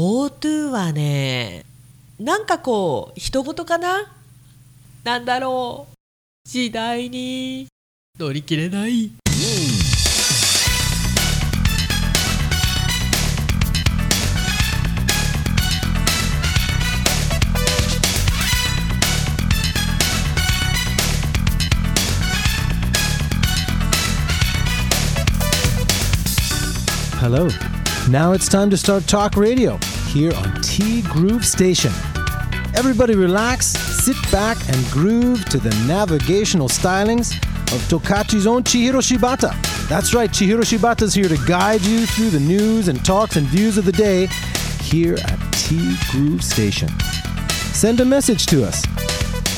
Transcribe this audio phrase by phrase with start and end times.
[0.00, 1.66] GoTo はね
[2.18, 4.10] なんかこう人事かな
[5.04, 5.94] なんだろう
[6.48, 7.66] 時代に
[8.18, 9.10] 乗り切れない
[27.20, 27.50] Hello.
[28.08, 29.78] Now it's time to start talk radio
[30.10, 31.92] here on T Groove Station.
[32.74, 37.32] Everybody relax, sit back, and groove to the navigational stylings
[37.72, 39.54] of Tokachi's own Chihiro Shibata.
[39.88, 43.78] That's right, Chihiro Shibata's here to guide you through the news and talks and views
[43.78, 44.26] of the day
[44.82, 46.88] here at T Groove Station.
[47.72, 48.84] Send a message to us,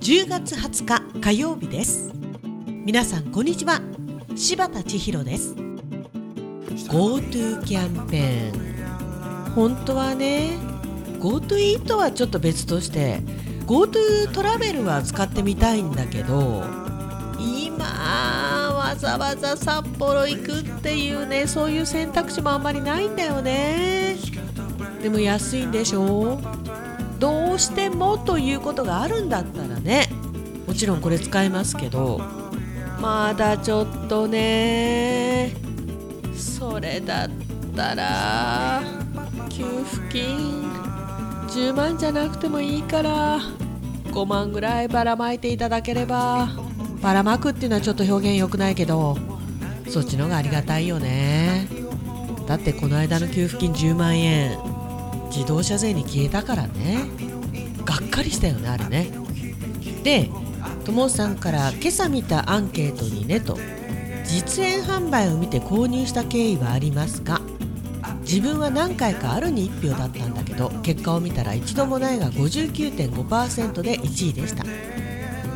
[0.00, 2.12] 10月20日火曜日です
[2.66, 3.80] 皆さんこんにちは
[4.36, 10.58] 柴田千尋です GoTo キャンペーン本当はね
[11.24, 13.20] GoTo イートはちょっと別として
[13.66, 16.62] GoTo トラベルは使ってみたいんだけど
[17.40, 17.86] 今
[18.76, 24.18] わざわざ札幌行くっていうねそういう選択肢もあんまりないんだよね。
[25.02, 26.38] でも安いんでしょ？
[27.18, 30.08] どうしてもということがあるんだったらね
[30.66, 32.20] もちろんこれ使えますけど
[33.00, 35.54] まだちょっとね
[36.36, 37.30] それだっ
[37.74, 38.82] たら
[39.48, 40.64] 給付金
[41.48, 43.38] 10万じゃなくてもいいから
[44.06, 46.48] 5万ぐらいばらまいていただければ
[47.02, 49.16] ばらまくっていうのはちょっと表現良くないけど
[49.88, 51.68] そっちの方がありがたいよね。
[52.46, 54.58] だってこの間の給付金10万円
[55.30, 56.98] 自動車税に消えたからね。
[57.84, 59.10] がっかりしたよねあれね。
[60.02, 60.30] で
[60.84, 63.58] ともさんから今朝見たアンケートにねと。
[64.24, 67.40] 実演販売を見て購入した経緯はありますか
[68.34, 74.64] 自分は何回かあるに1票だったんだけど結果を見たら一度もないが59.5%で1位でした。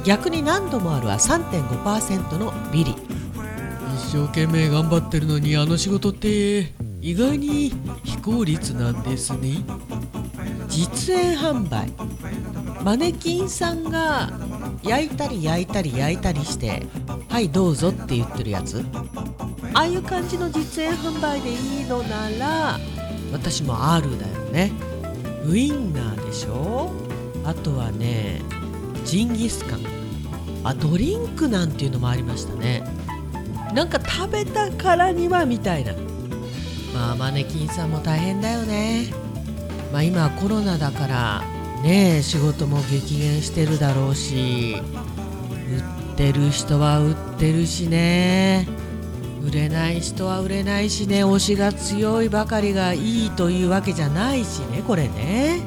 [0.04, 2.92] 逆に何度もあるは3.5%のビリ。
[3.96, 7.72] 一生懸命頑張ってるのにあの仕事って意外に
[8.04, 9.56] 非効率なんですね。
[10.68, 11.92] 実演販売。
[12.84, 14.30] マネキンさんが
[14.84, 16.86] 焼いたり焼いたり焼いたりして
[17.28, 18.84] 「はいどうぞ」って言ってるやつ
[19.78, 22.80] ああいう感じの実演販売でいいのなら
[23.32, 24.72] 私も R だよね。
[25.46, 26.90] ウインナーでしょ？
[27.44, 28.42] あとはね
[29.04, 29.80] ジンギスカン。
[30.64, 32.82] あドリンクなんていうのもありましたね。
[33.72, 35.92] なんか食べたからにはみたいな。
[36.92, 39.12] まあマネキンさんも大変だよね。
[39.92, 41.44] まあ今コロナだから
[41.84, 48.66] ね仕事も激減してるだろうし売ってる人は売ってるしね。
[49.42, 55.60] 売れない人は売れないしね推しが強いばかりがいいというわけじゃないしねこれね。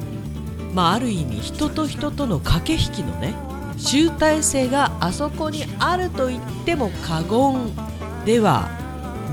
[0.73, 3.33] まあある意味人と人との駆け引きのね
[3.77, 7.71] 集大成があそこにあると言っても過言
[8.25, 8.69] では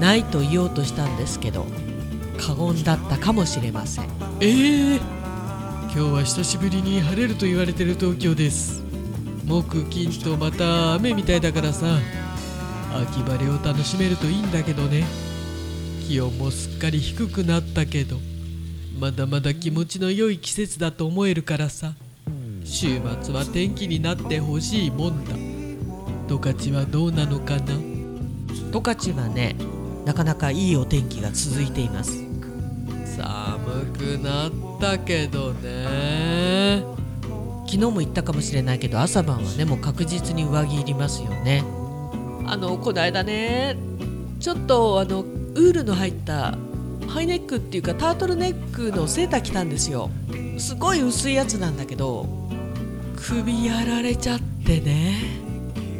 [0.00, 1.66] ないと言おうとしたんですけど
[2.38, 4.04] 過言だったかもしれません。
[4.40, 8.82] えー、今日は久しぶりに晴れると言われてる東京です。
[9.44, 11.86] 木金とまた雨みたいだからさ。
[12.94, 15.04] 秋晴れを楽しめるといいんだけどね。
[16.06, 18.16] 気温もすっかり低くなったけど
[18.98, 21.92] まだまだ気持ちの良い季節だと思えるからさ。
[22.64, 25.34] 週末は天気になってほしいもんだ。
[26.28, 27.74] 十勝はどうなのかな？
[28.72, 29.56] 十勝はね
[30.04, 32.24] なかなかいいお天気が続いています。
[33.16, 36.82] 寒くなったけどね。
[37.66, 41.62] 昨日も言ったかもしれないけど朝晩はねもう確実に上着いりますよね
[42.50, 43.76] あのこの間ね
[44.40, 46.56] ちょっとあのウールの入った
[47.06, 50.10] ハイネックっていうかタートルネックのセーター着たんですよ。
[50.58, 52.26] すごい薄いやつなんだけど
[53.16, 55.14] 首やられちゃってね。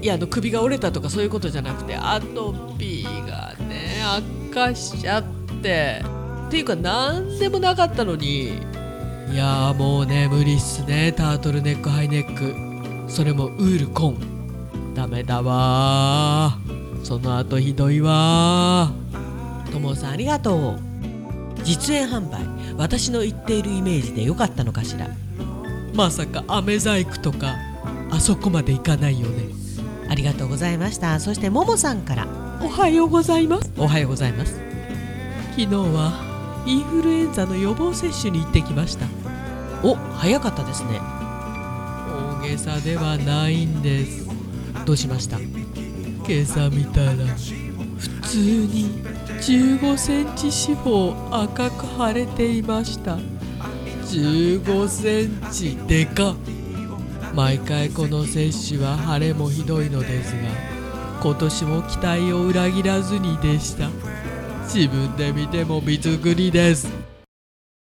[0.01, 5.25] いやあの首が折れたとかそういうことじゃなくてアトピーがね悪化しちゃっ
[5.63, 6.03] て。
[6.47, 8.59] っていうか何でもなかったのに。
[9.31, 11.13] いやもうね無理っすね。
[11.13, 13.13] タートルネックハイネック。
[13.13, 14.38] それもウールコン。
[14.99, 16.59] ダメだわ。
[16.67, 18.91] ーその後ひどいわ。
[19.65, 20.81] ーともさんありがとう。
[21.63, 22.41] 実演販売。
[22.77, 25.07] 私の言っているイメージでよかったのかしら。
[25.95, 27.55] まさか飴細工とか
[28.11, 29.45] あそこまでいかないよね。
[30.11, 31.21] ありがとうございました。
[31.21, 32.27] そしてももさんから。
[32.61, 33.71] おはようございます。
[33.79, 34.61] おはようございます。
[35.51, 39.07] 昨日はインフルエンザの予防接種に行ってきました。
[39.85, 40.99] お早かったですね。
[42.43, 44.28] 大げさではないんです
[44.85, 45.39] どうしました？
[45.39, 49.03] 今朝見たら普通に
[49.41, 53.19] 15センチ四方赤く腫れていました。
[54.07, 56.35] 15センチでか。
[57.35, 60.49] 毎回この接種は腫れもひどいのですが
[61.23, 63.89] 今年も期待を裏切らずにでした。
[64.65, 66.89] 自分で見てもびつくりです。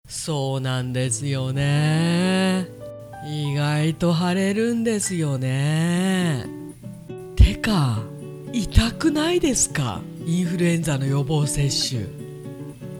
[0.06, 2.69] そうなんですよね。
[3.26, 6.46] 意外と腫れるんですよね。
[7.49, 8.03] てか
[8.53, 10.03] 痛くないですか？
[10.27, 12.05] インフルエンザの予防接種。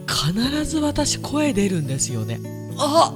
[0.07, 2.39] 必ず私声出るんですよね。
[2.75, 3.13] あ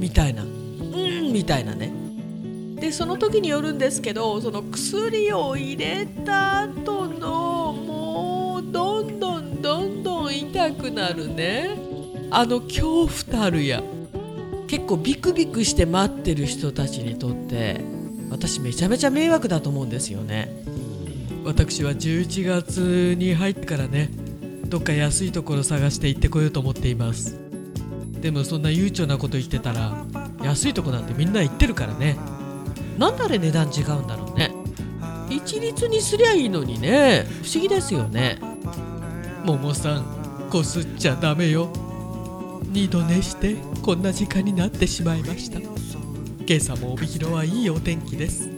[0.00, 0.42] みたいな。
[0.42, 1.92] うんみたいなね。
[2.80, 11.70] でその時によるんですけどその薬を入れた後のもうどんどんどんどん痛くなるね。
[12.32, 13.80] あの恐怖たるや。
[14.66, 17.80] 結構ビクビクして待ってる人たちにとって
[18.30, 20.60] 私めちゃめちゃ迷惑だと思うんですよね。
[21.44, 24.10] 私は11月に入ってからね
[24.66, 27.38] どっか安いところ探して行ってこようと思っています。
[28.20, 30.06] でもそんな悠長なこと言ってたら
[30.42, 32.16] 安いとこなんてみんな行ってるからね。
[32.96, 34.50] なんであれ値段違うんだろうね。
[35.28, 37.26] 一律にすりゃいいのにね。
[37.42, 38.38] 不思議ですよね。
[39.44, 41.68] ももさんこすっちゃダメよ。
[42.70, 45.58] 二度寝してこんな時間になってしまいました。
[45.58, 48.48] 今朝も帯広はいいお天気です。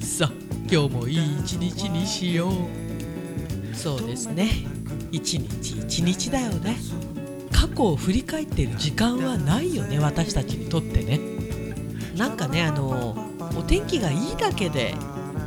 [0.00, 3.74] さあ今日もいい一日にしよう。
[3.74, 4.50] そうですね。
[5.10, 6.76] 一日一日だよね。
[7.50, 11.20] 過去を振り返ってる時間はないよね私たちにとってね。
[12.18, 13.16] なんかねあの
[13.56, 14.94] お天気がいいだけで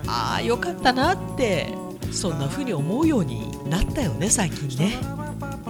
[0.08, 1.72] ああよかったなって
[2.12, 4.98] そんな風に思うようになったよね最近ね。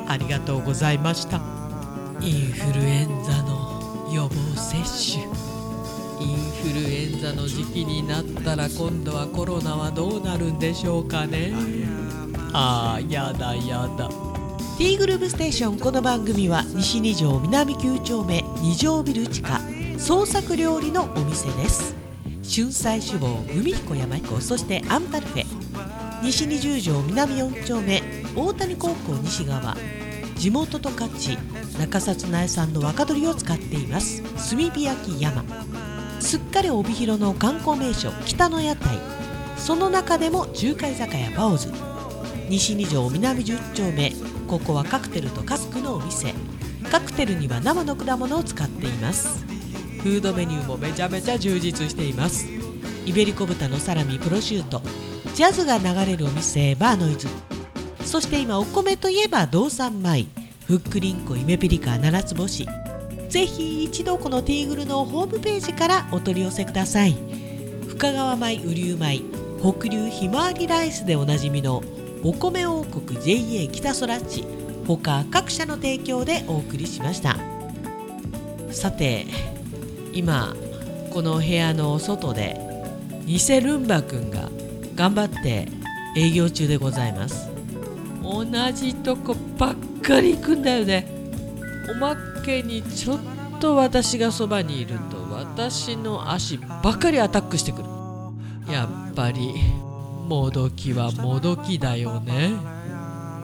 [0.07, 1.41] ありがとうございました。
[2.21, 5.50] インフルエンザの予防接種。
[6.61, 11.51] インフルエンザの時期になったら今度はコロナはどうなるんでしょうかね。
[12.53, 14.07] あーやだやだ。
[14.77, 19.59] T グループステーションこの番組は西2条南9丁目2条ビル地下
[19.97, 21.95] 創作料理のお店です。
[22.47, 25.45] 春菜志望海彦山彦そしてアンパルフェ。
[26.21, 28.03] 西20条南4丁目
[28.35, 29.75] 大谷高校西側。
[30.35, 31.09] 地元十勝
[31.79, 34.21] 中札苗産の若鶏を使っています。
[34.21, 35.43] 炭火焼き山
[36.21, 38.97] すっかり帯広の観光名所北の屋台。
[39.57, 41.71] その中でも中華居酒屋バオズ。
[42.47, 44.13] 西2条南10丁目。
[44.47, 46.33] ここはカクテルとカスクのお店。
[46.91, 49.43] カクテルには生の果物を使っています。
[50.03, 52.45] フードメニューもめちゃめちゃ充実しています。
[53.05, 54.81] イベリコ豚のサラミプロシュート。
[55.33, 57.27] ジャズが流れるお店バーノイズ。
[58.05, 60.27] そして今お米といえば道産米。
[60.67, 62.67] ふっくりんこイメピリカ七つ星。
[63.31, 67.15] ぜひ一度このティーグルのホームページからお取り寄せください。
[67.87, 69.21] 深川米雨竜米
[69.61, 71.81] 北流ひまわりライスでおなじみの
[72.25, 74.43] お米王国 JA 北空地
[74.85, 77.37] 他各社の提供でお送りしました。
[78.69, 79.25] さて
[80.11, 80.53] 今
[81.11, 82.59] この部屋の外で
[83.25, 84.49] 偽ルンバくんが
[84.95, 85.69] 頑張って
[86.17, 87.49] 営業中でございます。
[88.21, 91.07] 同じとこばっかり行くんだよね。
[91.89, 92.11] おま
[92.41, 93.19] けにちょっ
[93.59, 97.85] と私がそばにいると私の足ばかりアタックしてくる。
[98.71, 99.53] やっぱり
[100.27, 102.51] もどきはもどきだよね。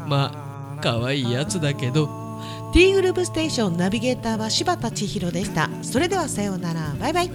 [0.08, 2.28] まあ可愛いやつだけど。
[2.74, 5.70] T グループステーションナビゲーターは柴田千尋でした。
[5.82, 6.94] それではさようなら。
[7.00, 7.32] バイバイ。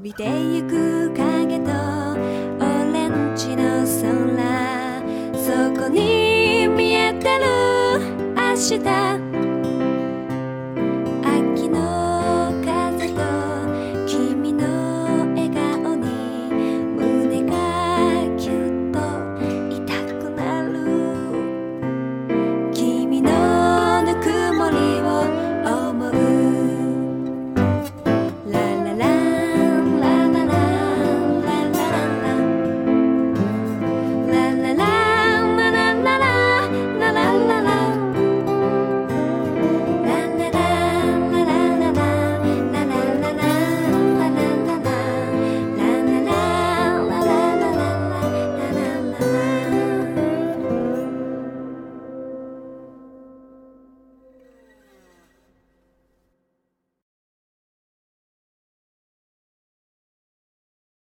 [0.00, 5.02] 伸びてゆく影とオレンジの空。
[5.34, 7.44] そこに見えてる
[8.34, 9.29] 明日。